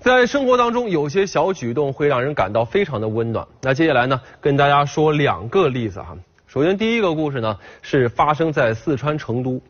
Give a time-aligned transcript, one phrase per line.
[0.00, 3.46] 在生活当中，有些小举动会让人感到非常的温暖。
[3.60, 6.16] 那接下来呢，跟大家说两个例子哈。
[6.46, 9.60] 首先，第一个故事呢是发生在四川成都。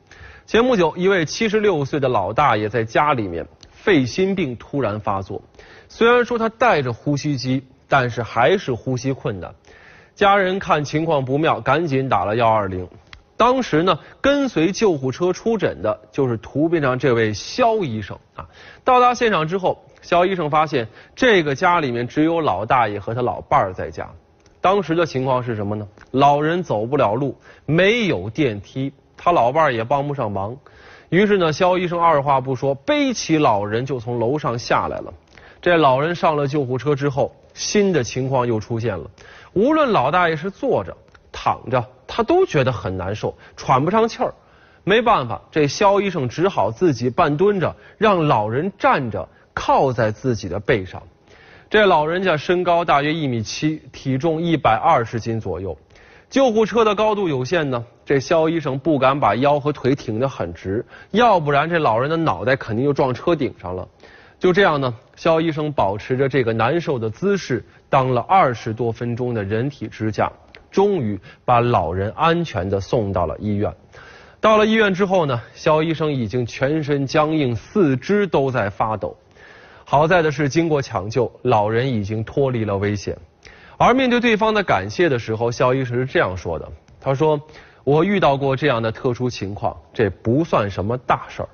[0.46, 5.43] 前不久，一位七十六岁的老大爷在家里面，肺心病突然发作。
[5.88, 9.52] 虽然说他带着呼吸机，但是还是呼吸困难。
[10.14, 12.88] 家人看情况不妙，赶紧打了幺二零。
[13.36, 18.46] 当时呢，跟随救护车出诊的就是图片上这位肖医生啊。
[18.84, 24.08] 到达现场之后，肖医生发现这个家里面只有老大爷和他老伴儿在家。
[24.61, 25.86] 当时的情况是什么呢？
[26.11, 27.36] 老人走不了路，
[27.67, 30.57] 没有电梯，他老伴儿也帮不上忙。
[31.08, 35.12] 于是呢，肖医生二话不说，背起老人就从楼上下来了。
[35.61, 39.11] 这老人上了救护车之后，新的情况又出现了。
[39.53, 40.97] 无论老大爷是坐着、
[41.33, 41.84] 躺着。
[42.12, 44.34] 他都觉得很难受，喘不上气儿，
[44.83, 51.03] 没办法，这肖医生只好自己半蹲着，让老人站着，靠在自己的背上。
[51.69, 55.77] 这老人家身高大约一米七，体重一百二十斤左右。
[56.28, 63.89] 救护车的高度有限呢，这肖医生不敢把腰和腿挺得很直，要不然这老人的脑袋肯定就撞车顶上了。
[64.39, 70.30] 就这样呢，肖医生保持着这个难受的姿势，当了二十多分钟的人体支架。
[70.70, 73.74] 终于把老人安全的送到了医院。
[74.41, 79.17] 到了医院之后呢，肖医生已经全身僵硬，四肢都在发抖。
[79.91, 83.19] 好在的是，经过抢救，老人已经脱离了危险。
[83.77, 86.69] 而面对对方的感谢的时候，肖医生是这样说的
[87.02, 87.41] ：“他说，
[87.83, 91.48] 我遇到过这样的特殊情况，这不算什么大事儿。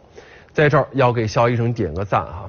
[0.52, 2.46] 在这儿要给肖医生点个赞哈。”